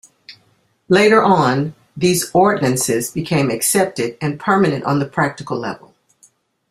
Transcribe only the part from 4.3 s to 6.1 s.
permanent on the practical level.